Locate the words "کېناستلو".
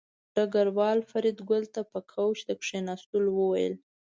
2.63-3.29